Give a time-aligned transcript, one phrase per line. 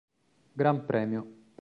[0.55, 1.41] Gran Premio